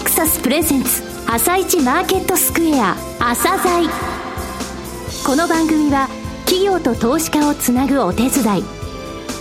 [0.00, 3.86] ネクサスプレゼンツ朝一マーケットスクエア朝鮮。
[5.26, 6.08] この番組は
[6.46, 8.64] 企業と投資家をつなぐお手伝い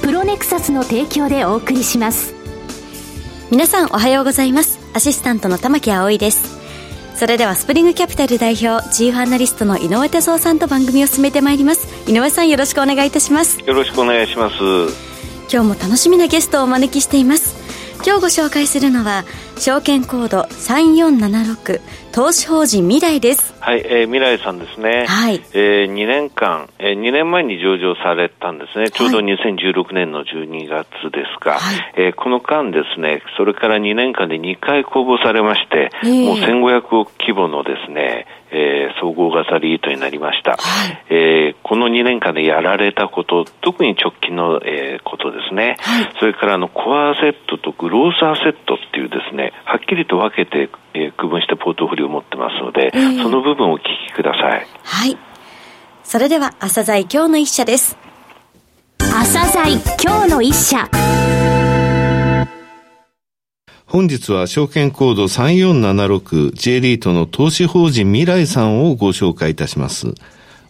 [0.01, 2.33] プロネクサスの提供でお送りします。
[3.49, 4.79] 皆さんおはようございます。
[4.93, 6.59] アシスタントの玉木葵です。
[7.15, 11.87] それではスプリングキャピタル代表チーフアナリストの井上哲夫さんと番組を進めてまいります。
[12.11, 13.61] 井上さんよろしくお願いいたします。
[13.61, 14.55] よろしくお願いします。
[15.49, 17.55] 今日も楽しみなゲストをお招きしています。
[18.05, 19.25] 今日ご紹介するのは
[19.59, 21.81] 証券コード3476
[22.13, 23.53] 投資法人未来です。
[23.61, 25.05] はい、えー、未来さんですね。
[25.07, 25.41] はい。
[25.53, 28.89] えー、2年間、えー、2年前に上場されたんですね。
[28.89, 54.67] ちょうど2016年の12月ですが、はい、えー、この間ですね、それから2年間で2回公募されまして、えー、もう1500億規模のですね、えー、総合型リートになりました、はい、えー、この2年間でやられたこと、特に直近の、えー、ことですね、はい、それからあのコアアセットとグロースアセットっていうですね、はっきりと分けて、えー、区分してポートフォリオを持ってますので、えー、その部分をお聞きください。
[54.83, 55.17] はい。
[56.03, 57.97] それでは、朝鮮今日の一社です。
[58.99, 60.89] 朝鮮今日の一社。
[63.85, 70.13] 本日は証券コード 3476J リートの投資法人未来さんをご紹介いたします。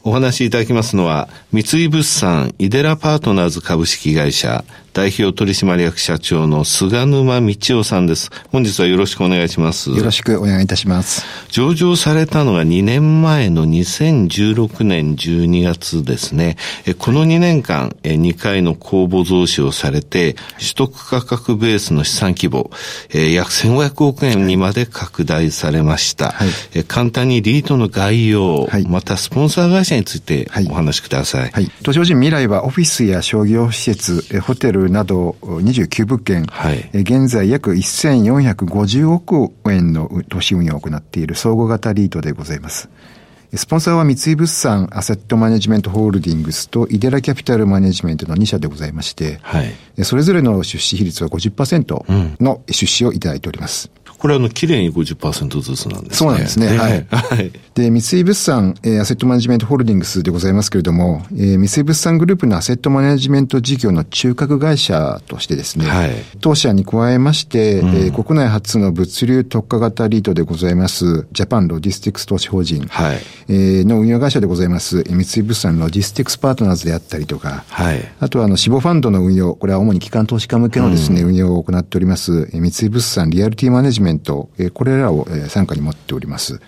[0.04, 4.64] お話しいただきますのは、三井物産イデラパートナーズ株式会社
[4.94, 8.30] 代表取締役社長の菅沼道夫さんです。
[8.52, 9.90] 本日はよろしくお願いします。
[9.92, 11.26] よろしくお願いいたします。
[11.50, 16.58] 上場されたのが2年前の2016年12月ですね。
[16.98, 22.72] この2年間、2回の公募増資をされて、取得価格ベースの資産規模、
[23.14, 26.32] 約1500億円にまで拡大されました。
[26.32, 31.52] はい、簡単にリートの概要、はい、またスポンサー会社についてお話しください。
[31.52, 31.72] はい。
[31.80, 42.90] 東証人未来はオフィスや商業施設、ホテル、など29物件、はい、現在約1450億円の投資運用を行っている総合型リートでございます。
[43.56, 53.90] スポンサーは三井物産アセットマネジメントホールディングスとイデラキャピタルマネジメントの2社でございまして、はい、それぞれの出資比率は50%の出資をいただいております。
[54.20, 56.16] これはあの、綺麗に50%ずつなんですね。
[56.16, 56.78] そうなんですね。
[56.78, 57.06] はい。
[57.10, 57.52] はい。
[57.74, 66.12] で、三井物産、えー、アセットマネジメントホールディングスでございますけれども、えー、三井物産グループのアセットマネジメント事業の中核会社としてですね、はい。
[66.42, 73.18] 当社に加えまして、うん、えー、国内初の物流特化型リートでございます、ジャパンロジスティクス投資法人、はい。
[73.48, 78.06] えー、の運用会社でございます、三井物産ロジスティクスパートナーズであったりとか、はい。
[78.20, 84.09] あとは、あの、死亡ファンドの運用、これは主に機関投資家向けのですね、うん、運用を行っております、三井物産リアルティマネジメント、
[84.58, 86.60] えー、これれらを、え傘下に持っております。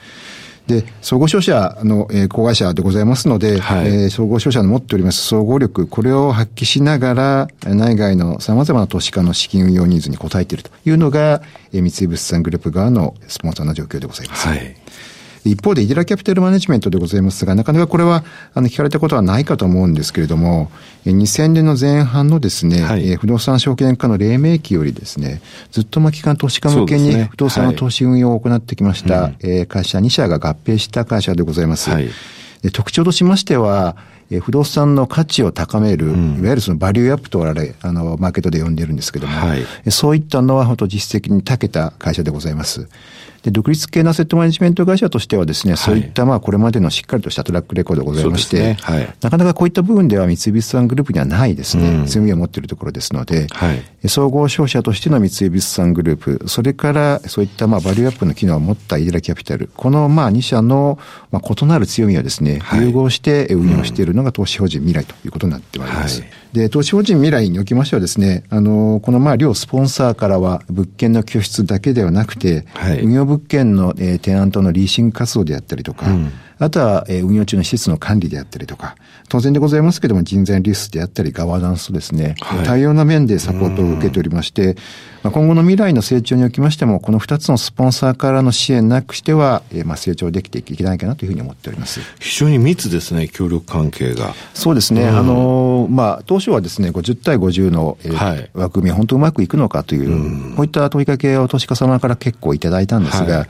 [0.68, 11.42] で、総合商社の、えー、子会社でございますので、はい、えー、総合商社の持っております総合力、これを発揮しながら、内外の様々な投資家の資金運用ニーズに応えているというのが、
[11.74, 14.48] えー、三井物産グループ側のスポンサーの状況でございます。
[14.48, 14.76] はい
[15.44, 20.72] 一方で、イデラキャピタルマネジメントでございますが、なかなかこれは、あの、聞かれたことはないかと思うんですけれども、
[21.06, 25.42] 2000年の前半のですね、はい、不動産証券化の黎明期よりですね、
[25.72, 31.90] ずっとまあ、機関投資家向けに不動産の投資運用を行ってきました、ねはい、会社2社が合併した会社でございます。
[31.90, 32.10] はい、
[32.72, 33.96] 特徴としましては、
[34.40, 42.88] 不動産の価値を高める、うん、いわゆるそのバリューアップと我々、あの、マーケットで呼んでるんですけども、はい、そういったのは本当実績に長けた会社でございます。
[43.44, 48.78] で、独立系のアセットマネジメント会社としてはですね、はい、そういったまあこれまでのしっかりとしたトラックレコードございまして、ね。
[48.82, 61.00] はい、なかなかこういった部分では三井物産グループにはないですね、強みを持っているところですので、はい、総合商社としての三井物産グループ、それからそういったまあバリューアップの機能を持ったイデラキャピタル、このまあ2社の
[61.32, 66.24] まあ異なる強みをですね、融合して運用しているのが投資法人みらいということになってまいります。
[66.54, 76.32] で、投資法人みらいにおきましてはですね、あの、このまあ両スポンサーからは物件の拠出だけではなくて、はい、運用物件の、えー、テナントのリーシング活動であったりとか、うん。
[76.60, 78.96] あとは、えー、運用中の施設の管理であったりとか、
[79.30, 84.76] 当然でございますけども人材リスであったりガバナンスとですね、はい、多様な面でサポートを受けておりまして、
[85.24, 92.02] まあ、今後の未来の成長におきましても、この2つのスポンサーからの支援なくしては、えー、まあ成長できていけないかなというふうに思っております。
[92.20, 94.34] 非常に密ですね、協力関係が。
[94.54, 95.04] そうですね。
[95.04, 103.48] うん、あのー、まあ、当初はですね、50対50の、えーはい、枠組み、本当うまくいくのかという、うん、こういった問いかけを投資家様から結構いただいたんですが、は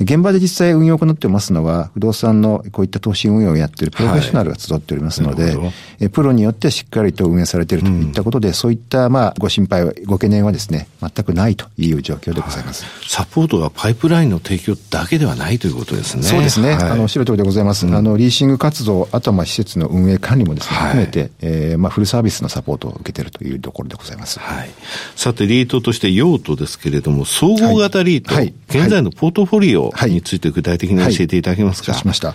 [0.00, 5.70] い、現場で実際運用を行ってますのは、不動産のこういった投資運用をやっているプロフェッショナルが集っておりますので、は
[6.00, 12.84] い、プロによってしっかりと運営されているといったことで、うん、そういった、まあ、ご心配、ご懸念はですね、全くないという状況でございます。
[13.06, 16.22] サポートがパイプラインの提供だけではないということですね。
[16.24, 16.70] そうですね。
[16.70, 17.86] はい、あの、おっしゃる通りでございます。
[17.86, 24.40] うん、あの、リーシング活動、あとはまあ施設の運営管理もですね、含めて、えー、まあフルサービスのサポートを受けているというところでございます。
[24.40, 24.70] はい。
[25.14, 31.92] さて、リートとして用途ですけれども、総合型リート、はい、現在のポートフォリオについて具体的に教えていただけますか？
[31.92, 32.34] はい、しました。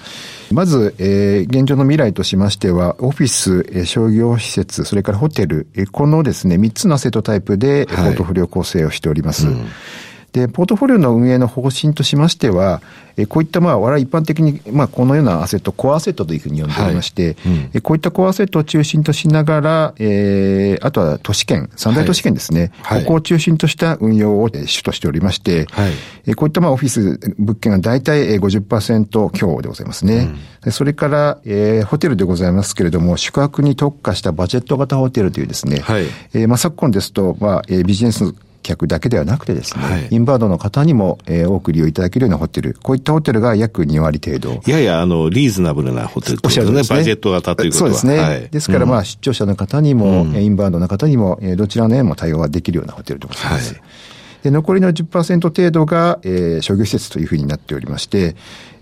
[0.51, 9.47] まず、えー、現状の未来としましては、オフィス、えー、商業施設、それからホテル、えー、このですね、3つのアセットタイプで、ポートフォリオ構成をしております。
[9.47, 9.65] うん
[10.31, 12.81] で、ポートフォリオの運営の方針としましては、
[13.17, 17.35] えこういった、まあ、我々一般的に、まあ、このようなアセット、コアアセットというふうに呼んでおりまして、はい
[17.75, 25.91] うん、こういったコアアセットを中心としながら、えー、あとは都市圏、三大都市圏ですね、はい、ここを中心とした運用を主としておりまして、はい、
[26.27, 30.29] えこういったまあオフィス物件が大体50%強でございますね。
[30.65, 44.61] うん、それから、えー、ホテルでございますけれども、宿泊に特化したバジェット型ホテルというですね、はい、えー、まあ昨今ですと、まあ、えー、ビジネス客だけではなくてですね、はい、インバウンドの方にも、えー、多く利用いただけるようなホテル、こういったホテルが約2割程度。
[44.65, 46.97] いやいや、あの、リーズナブルなホテルということですね。
[46.97, 47.91] バジェット型ということは。
[47.91, 48.17] そうですね。
[48.17, 53.73] はい、ですから、まあ、出張者の方にも、うん、インバウンドの方にも、えー、どちらの円も対応ができるようなホテルでございます。
[53.73, 53.83] はい
[54.43, 58.35] で残りの10%程度が、えー、商業施設というふうになっておりまして、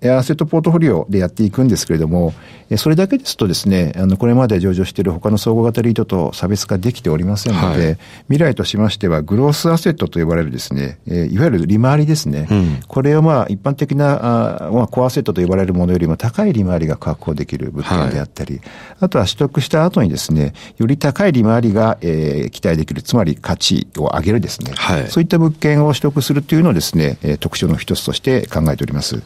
[0.06, 2.34] アセットポートフォリオでやっていくんですけれども、
[2.76, 12.48] それだけですとですね、あの、これまで上場している他の総合型リートと差別化できておりませんので、はい、未来としましては、グロースアセットと呼ばれるですね、いわゆる利回りですね。
[12.52, 18.64] うん、これをまあ、一般的な、あまあ、コアアセットと呼ばれるものよりも高い利回りが確保できる物件であったり、はい、
[19.00, 29.22] あとは取得した後にですね、より高い利回りが、えー、期待できる、つまり価値を上げるですね、はい、そういった物件を取得するというのをですね、特徴の一つとして考えております。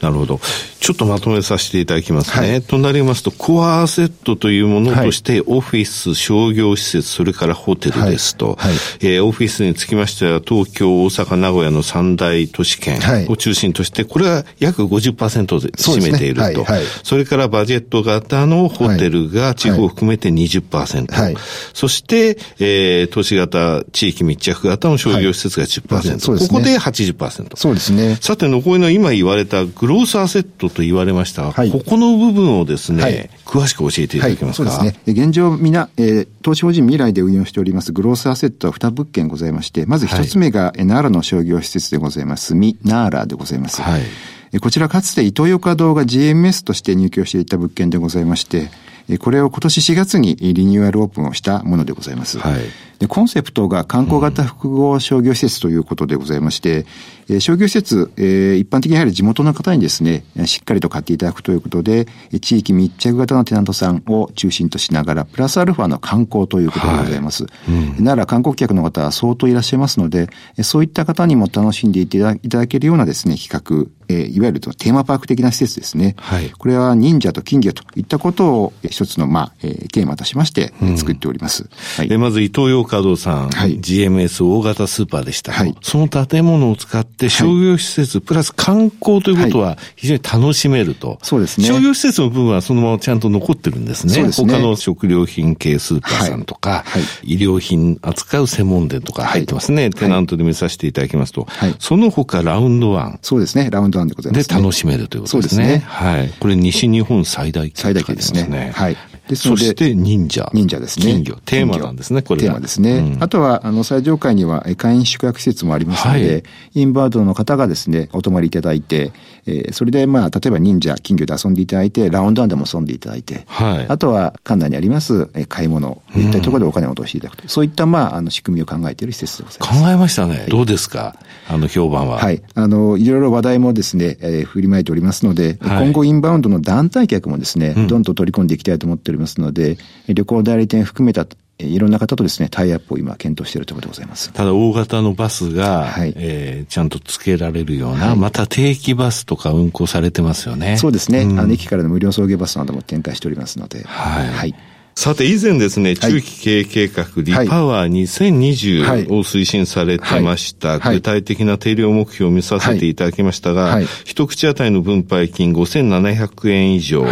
[0.00, 0.40] なるほど。
[0.80, 2.50] ちょっとまとめさせていただきますね。
[2.50, 8.72] はい、となりますと、コアアセットというものとして、オフィス、商業施設、それからホテルですと、はい。
[8.72, 16.66] はい、えー、オフィスにつきましては、東京、大阪、名古屋の三大都市圏を中心として、これは約50%で占めていると。
[17.02, 17.22] そ、ね。
[17.22, 21.12] れからバジェット型のホテルが地方を含めて20%。
[21.14, 21.36] はい、
[21.72, 25.94] そして、えー、都市型、地域密着型の商業施設が10%。
[25.94, 27.56] はい、ね、ここで80%。
[27.56, 28.16] そうですね。
[28.20, 35.24] さて、残りの今言われたグロースアセットと言われましたはい、ここの部分をですね、はい、詳しく教えていただけますか、はい、そうですね。
[35.24, 43.82] 現状、みな、えー、投資法人未来で運用しておりますグロースアセットは2物件ございまして、まず1つ目が、はい、奈良の商業施設でございます、ミ・ナーラでございます。
[43.82, 48.70] はい、こちらかつてイトーヨーカ堂が GMS として入居していた物件でございまして、
[49.18, 52.38] これを今年4月にリニューアルオープンをしたものでございます。
[52.38, 52.60] はい、
[52.93, 56.86] でコンセプトが観光型複合商業施設ということでございまして、
[57.28, 62.06] えー、商業施設、えー、一般的にやはり地元の方にですね、しっかりと買っていただくということで、
[62.40, 67.44] 地域密着型のテナントさんを中心としながら、プラスアルファの観光ということでございます。
[67.44, 70.28] はいうん、なら観光客の方は相当いらっしゃいますので、
[70.62, 76.14] そういった方にも楽しんでいただけるようなですね、企画、えー、いわゆるテーマパーク的な施設ですね。
[76.18, 81.64] はい、これは忍者と金魚といったことを一つの、まあ、えー、テーマとしまして作っております。
[81.64, 81.66] う
[82.04, 85.52] ん、はい、まず、伊東洋華堂さん、はい、GMS 大型スーパーでした。
[85.52, 91.18] はい、その建物を使って商業施設、プラス観光ということは非常に楽しめると。
[91.22, 91.66] そうですね。
[91.66, 94.14] 商業施設の部分はそのままちゃんと残ってるんですね。
[94.14, 94.52] そうですね。
[94.54, 99.90] 他の食料品系スーパーさんとか、はい、医療品扱う専門店とか入ってますね。
[99.90, 101.46] テナントで見させていただきますと。
[101.48, 103.18] はい、その他ラウンドワン。
[103.22, 103.70] そうですね。
[103.70, 105.64] ラウンドワンでございます、ね、で楽しめるということですね。
[105.64, 105.84] そうですね。
[105.86, 106.32] はい。
[106.38, 108.72] これ西日本最大級、最大級ですね。
[108.74, 108.96] はい。
[109.28, 109.64] ですので。
[109.64, 110.50] そして忍者。
[110.52, 111.06] 忍者ですね。
[111.06, 111.36] 金魚。
[111.44, 112.98] テーマなんですね、これテーマですね。
[112.98, 116.42] うん、あとは、あの、最上階には会員宿泊施設もありますので、はい、
[116.74, 119.12] インバウンドの方がですね、お泊まりいただいて、
[119.46, 129.82] えー、それで、まあ、例えば忍者、金魚で遊んでいただいて、ラウンドワンでも遊んでいただいて、はい、あとは、館内にあります、え買い物、いったところでお金を落としていただくと、うん、そういった、まあ、あの、仕組みを考えている施設でございます。
[129.82, 130.38] 考えましたね。
[130.38, 131.16] はい、どうですか？
[131.48, 132.18] あの、評判は。
[132.18, 132.42] はい。
[132.54, 139.78] あの、いろいろ話題もですね、えー、振りまいておりますので、今後インバウンドの団体客もですね、どんどん取り込んでいきたいと思っておりますので、
[140.08, 141.26] 旅行代理店含めた
[141.58, 144.32] いろんな方とですね、タイアップを今検討しているところでございます。
[144.32, 150.76] ただ大型のバスが、はい、えー、ちゃんとつけられるような、はい、また定期バスとか運行されてますよね。
[150.78, 151.20] そうですね。
[151.20, 153.84] うん、あの駅からの無料送迎バスなども展開しておりますので。
[153.84, 154.28] はい。
[154.28, 154.54] はい、
[154.96, 167.06] さて、以前ですね、中期経営計画、リパワー2020を推進されてました、具体的な定量目標を見させていただきましたが、一口当たりの分配金5700円以上、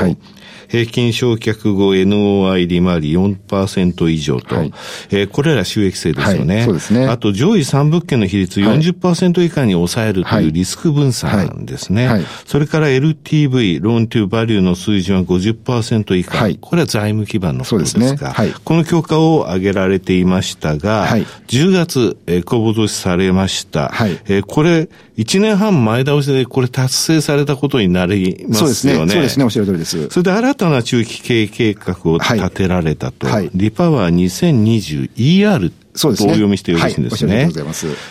[0.73, 4.73] 平均償却後 NOI 利回り4%以上と、はい、
[5.11, 6.57] えー、これら収益性ですよね。
[6.57, 7.07] はい、そうですね。
[7.09, 12.09] あと上位3物件の比率40%以下に抑えるというリスク分散なんですね。
[12.09, 16.39] はい、それから LTV、ローントゥーバリューの水準は50%以下。
[16.39, 23.91] はい、これは財務基盤のことですが、すねはい、この強化を挙げられていましたが、はい、10月、えー、公募増資されました。
[23.91, 24.89] はい、えー、これ、
[25.19, 28.55] 1年半前倒しでこれ達成されたことになりますよね。
[28.55, 28.95] そうですね。
[28.95, 29.45] そうですね。
[29.45, 30.09] おっしゃる通りです。
[30.09, 33.27] それで新たな中期経営計画を立てられたと。
[33.27, 36.31] はい、リパワー 2020ER そうですね。
[36.31, 37.45] お読みしてよろしいんですね。
[37.45, 37.53] はい。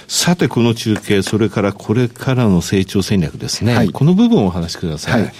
[0.07, 3.75] さて、この中継、それからこれからの成長戦略ですね。
[3.75, 5.33] はい、この部分をお話しください。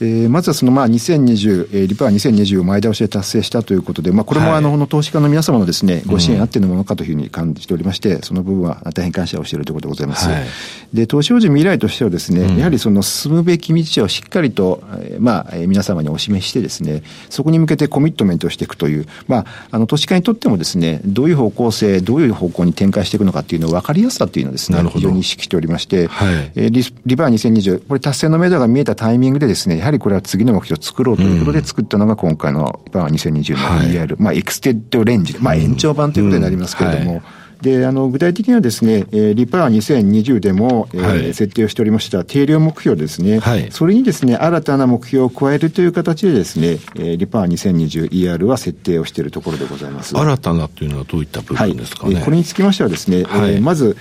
[0.00, 10.28] はいえー、まずはそのまあ2020、えー、リパー2020を前倒しで達成したということで、まあ、これもあの、はい、投資家の皆様のですね、ご支援あってのものかというふうに感じておりまして、その部分は大変感謝をしているということでございます。
[10.28, 10.44] はい、
[10.92, 43.38] で、投資法人みらいとしてはですね、うん、やはりその進むべき道をしっかりと、えー、まあ、皆様にお示ししてですね、そこに向けてコミットメントをしていくという、まあ、あの、投資家にとってもですね、どういう方向性、どういう方向に展開していくのかっていうのを分かりやすさっていうのをですね、非常に意識しておりまして、はい、えー、 Repower 2020、これ達成の目処が見えたタイミングでですね、やはりこれは次の目標を作ろうということで作ったのが今回のバー2020の ER、はい、まあ Extended Range、まあ延長版ということになりますけれども、うんはいで、あの、具体的にはですね、えー、 Repower 2020でも、えー、はい、設定をしておりました定量目標ですね。
[43.38, 50.16] はい、それにですね、新たな目標を加えるという形でですね、えー、 Repower 2020ER は設定をしているところでございます。
[50.16, 52.14] 新たなというのはどういった部分ですかね。
[52.16, 53.96] はい、これにつきましてはですね、はい、えー、まず、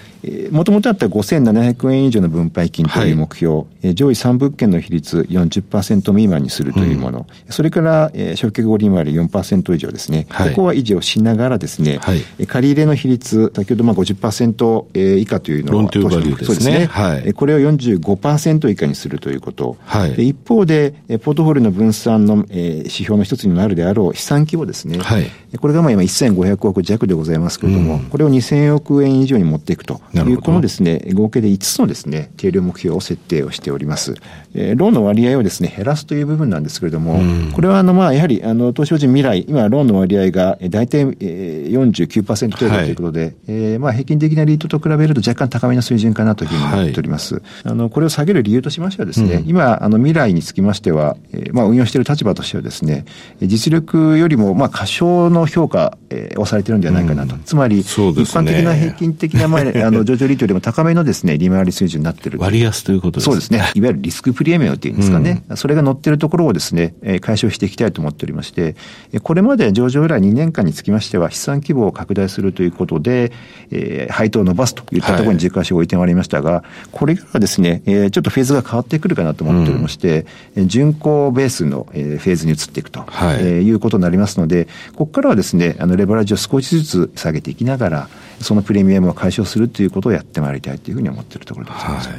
[0.52, 16.46] もともとあった5700円以上の分配金という目標、はい、上位3物件の比率40%未満にするというもの、うん、それから、えー、償却後利回り4%以上ですね、はい、ここは維持をしながらですね、はい、借り入れの比率、先ほどまあ50%以下というのは、ロンですね。
[16.46, 16.86] そうですね。
[16.86, 19.78] はい、これを45%以下にするということ。
[19.86, 24.98] はい、一方で、ポートフォリオの分散の、えー、指標の一つになるであろう資産規模ですね。
[25.00, 34.16] はい、これがまあ今1500億弱でございますけれども、うん、これを2000億円以上に持っていくという、このですね、合計で5つのですね、定量目標を設定をしております。
[34.54, 47.36] えー、ローンの割合をですね、減らすという部分なんですけれども、うん、これはあのまあやはりあの投資法人未来、今ローンの割合が大体、えー、49%程度ということで、はい、えー、まあ平均的なリートと比べると若干高めの水準かなというふうに思っております。
[47.36, 53.06] はい、あのこれを下げる理由としましてはですね、うん、今あの未来につきましては、えー、まあ運用している立場としてはですね、
[53.42, 57.36] 実力よりもまあ過小の評価、えー、をされているんではないかなと。
[57.36, 62.40] うん、つまり、ね、一般的な平均的な、まあ、 あの上場リートよりも高めのですね、利回り水準になっている。
[62.40, 63.34] 割安ということですね。
[63.34, 63.58] そうですね。
[63.74, 65.44] いわゆるリスクプレミアムっていうんですかね。
[65.50, 68.76] うん、それが乗っているところをですね、えー、解消していきたいと思っておりまして、
[69.24, 73.32] これまで上場以来2年間につきましては、資産規模を拡大するということで、
[73.72, 88.10] えー、配当を伸ばすといったところに軸足を置いてまいりましたが、はい、これからですね、えー、ちょっとフェーズが変わってくるかなと思っておりまして、うん、巡航ベースの、えー、フェーズに移っていくと、はいえー、いうことになりますので、ここからはですね、あのレバレッジを少しずつ下げていきながら、
[88.42, 92.10] そのプレミアムを解消するということをやってまいりたいというふうに思っているところでございます。
[92.10, 92.18] はい、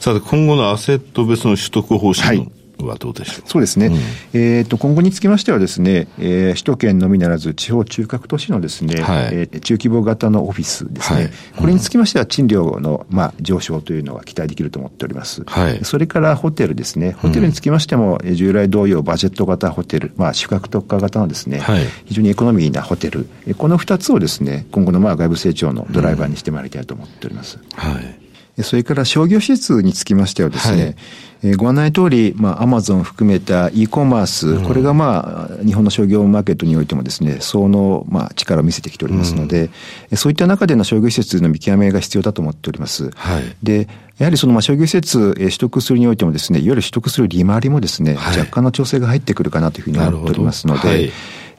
[0.00, 2.52] さて、今後のアセット別の取得方針の
[2.86, 3.48] はどうでしょう？
[3.48, 3.94] そうですね、うん、
[4.32, 17.12] えーと、今後につきましてはですね、えー、首都圏のみならず地方中核都市のですね、はい、えー、中規模型のオフィスですね、はい、これにつきましては賃料の、まあ、上昇というのは期待できると思っております、はい、それからホテルですね。
[17.12, 23.28] ホテルにつきましても、うん、従来同様バジェット型ホテル、まあ、宿泊特化型のですね、はい、非常にエコノミーなホテル。
[23.56, 28.27] この2つをですね今後のまあ外部成長のドライバーにしてまいりたいと思っております、はい
[28.62, 30.96] それから商業施設につきましてはですね、はい。
[31.44, 39.70] えー、ご案内通り、まあ、アマゾン含めた e コマース、うん、これがまあ、日本の商業マーケットにおいてもですね、その、まあ、力を見せてきておりますので、
[40.10, 43.10] うん、そういった中での商業施設の見極めが必要だと思っております。
[43.10, 43.88] はい、で、
[44.18, 51.12] やはりそのまあ商業施設、えー、取得するにおいてもですね、いわゆる取得する利回りもですね、はい、若干の調整が入ってくるかなというふうに思っておりますので、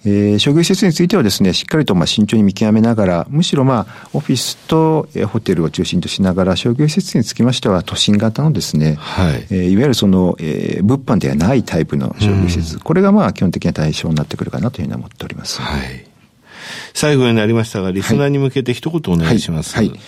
[0.05, 15.61] えー、商業施設についてはですね、しっかりとまあ慎重に見極めながら、むしろまあ、オフィスと、えー、ホテルを中心としながら、商業施設につきましては、都心型のですね、はい、えー、いわゆるその、えー、物販ではないタイプの商業施設、うん、これがまあ、基本的な対象になってくるかなというふうに思っております。
[15.61, 16.05] はい。
[16.93, 19.75] 最後になりましたが、リスナーに向けて一言お願いします。
[19.75, 19.99] はい、はい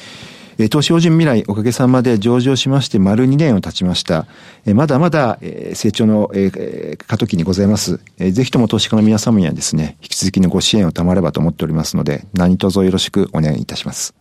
[0.61, 4.27] えー、投資法人未来おかげさまで上場しまして丸2年を経ちました。
[4.65, 7.99] えー、まだまだ、えー、成長の、えー、過渡期にございます。
[8.19, 14.13] えー、ぜひとも投資家の皆様にはですね、引き続きのご支援を賜ればと思っておりますので、何卒よろしくお願いいたします。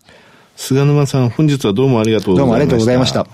[0.57, 2.47] 菅沼さん、本日はどうもありがとうございました。
[2.47, 3.27] どうもありがとうございました。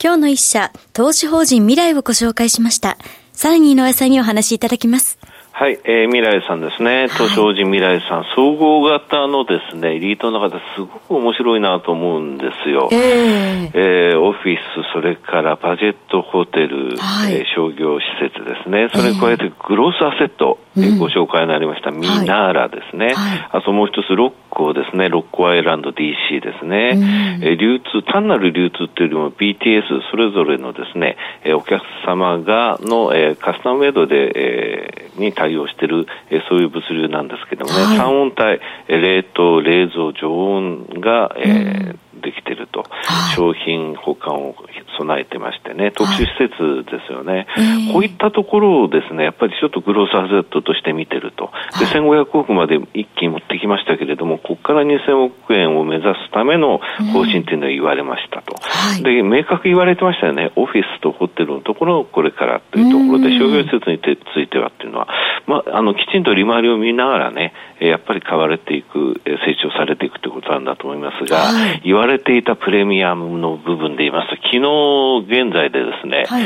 [0.00, 2.96] 今日の一社、投資法人未来をご紹介しました。
[3.32, 5.18] さらに井上さんにお話しいただきます。
[5.58, 7.08] はい、えー、未来さんですね。
[7.08, 12.90] 東証寺未来さん、総合型のですね、リートの中ですごく面白いなと思うんですよ。
[12.92, 14.60] えー、えー、オフィス、
[14.92, 18.90] それからバジェットホテル、はい、えー、商業施設ですね。
[18.92, 20.65] それに加えてグロースアセット、えー、
[20.98, 23.14] ご紹介になりました、ミナーラですね。
[23.14, 27.40] はい、あともう一つ、ロッコですね、ロッコアイランド DC ですね。
[27.42, 44.54] えー、流通、単なる流通っていうよりも BTS、それぞれのですね、えー、お客様がの、えー、カスタムメイドで、えー、に対対応している、えそういう物流なんですけどもね、はい、3温帯、冷凍、冷蔵、常温が、えー、うんできてると、はい、商品保管を
[44.98, 56.80] 備えてましてね、特殊施設ですよね、はい、こういったところをですね、やっぱりちょっとグロースアセットとして見てると、で1500億まで一気に持ってきましたけれども、ここから2000億円を目指すための
[57.12, 58.56] 方針というのは言われましたと、
[58.98, 65.08] うん、で明確言われてましたよね、オフィスとホテルのところをこれからというところで、商業施設についてはっていうのは、
[65.46, 76.44] まあ、あのきちんと利回りを見ながらね、やっぱり買われていく、成長されていくということなんだと思いますが、はい、言われていたプレミアムの部分で言いますと、昨日現在でですね、はい。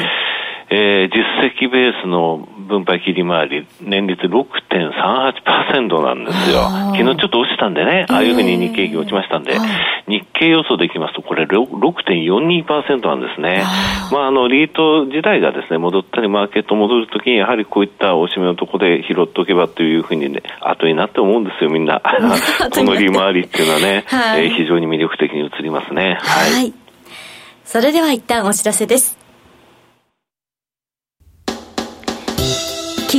[0.73, 6.63] えー、実績ベースの分配切り回り、年率6.38%なんですよ。
[6.95, 9.59] 昨日ちょっと落ちたんでね、ああいうふうに日経平均落ちましたんで、
[10.07, 13.65] 日経予想でいきますと、これ6.42%なんですね。
[14.13, 22.01] まあ、あの、リート自体がですね、戻ったり、マーケット戻るときに、やはりこういったおしめのところで拾っておけばというふうにね、後になって思うんですよ、みんな。
[22.73, 26.19] この利回りっていうのはね、はい、えー、非常に魅力的に映りますね。
[26.21, 26.53] はい。
[26.53, 26.73] はい、
[27.65, 29.20] それでは一旦お知らせです。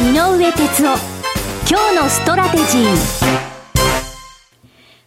[0.00, 0.96] 井上哲夫
[1.68, 3.20] 今日のストラテジー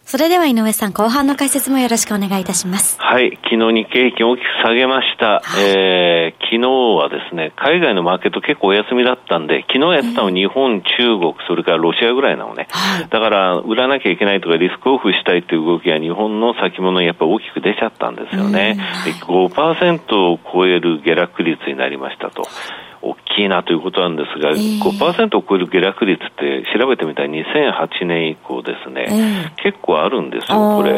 [0.04, 2.96] それでは井上さん、後半の解説もよろしくお願いいたします。
[3.00, 5.40] はい、昨日日経平均大きく下げました。
[5.40, 12.68] はい、えー、昨日はですね、海外のマーケット結構お休みだったんで、昨日やってたの日本、中国、それからロシアぐらいなのね。
[12.70, 18.78] はい、だから、売らなきゃいけないとか、リスクオフしたいという動きが日本の先物にやっぱり大きく出ちゃったんですよね。
[19.26, 22.44] 5%を超える下落率になりましたと。
[23.04, 30.92] 大きいなということなんですが、えー、5%を超える下落率って調べてみたら2008年以降ですね、えー、結構あるんですよ、これ。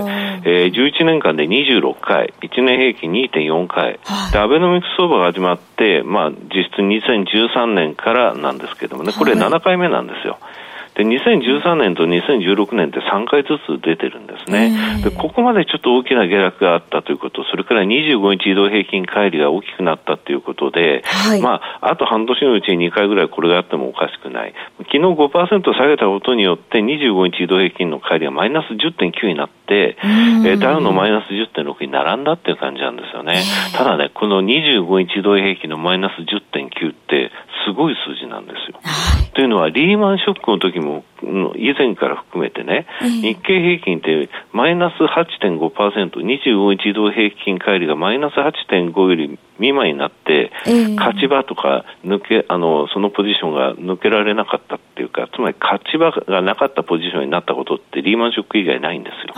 [0.44, 3.98] えー、11年間で26回、1年平均2.4回、
[4.32, 10.38] で、アベノミクス相場が始まって、まあ、実質2013年からなんですけどもね、これ7回目なんですよ。
[10.40, 10.65] はい
[10.96, 14.72] で、2013年と2016年って3回ずつ出てるんですね。
[15.04, 24.54] で、ここまでちょっと大きな下落があったということ、それから25日移動平均乖離が大きくなったということで、はい、まあ、あと半年のうちに2回ぐらいこれがあってもおかしくない。
[24.78, 29.98] 昨日5%下げたことによって25日移動平均の乖離がマイナス10.9になって、
[30.46, 33.42] えダウのマイナス10.6に並んだっていう感じなんですよね。
[33.76, 37.30] ただね、この25日移動平均のマイナス10.9って
[37.66, 38.80] すごい数字なんですよ。
[39.34, 41.04] というのは、リーマンショックの時も、
[41.56, 50.52] 以前から含めてね、日経平均ってマイナス8.5%、25日移動平均乖離がマイナス8.5より未満になって、
[50.96, 59.34] 勝ち場とか抜け、あの、そのポジションが抜けられなかったっていうか、つまり勝ち場がなかったポジションになったことってリーマンショック以外ないんですよ。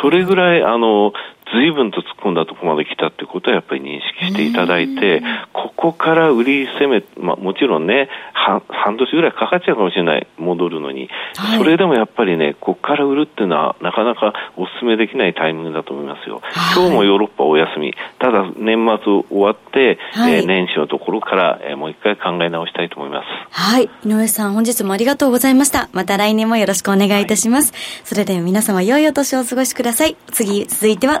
[0.00, 1.12] それぐらい、あの、
[1.52, 16.40] 随分と突っ込んだところまで来たってことはやっぱり認識していただいて、ここから売り攻め、まあ、もちろんね半、半年ぐらいかかっちゃうかもしれない、戻るのに、はい、それでもやっぱりね、ここから売るっていうのは、なかなかお勧めできないタイミングだと思いますよ。
[16.42, 23.26] はい、今日もヨーロッパお休み、ただ年末終わって、はい、えー、年始のところから、えー、もう一回考え直したいと思います。
[23.50, 23.90] はい。
[24.04, 25.88] 井上さん、本日もありがとうございました。
[25.92, 27.72] また来年もよろしくお願いいたします。
[28.04, 30.16] それでは皆様、良いお年をお過ごしください。
[30.30, 31.20] 次、続いては